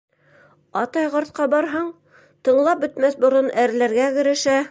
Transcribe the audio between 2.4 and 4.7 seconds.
тыңлап бөтмәҫ борон әрләргә керешә.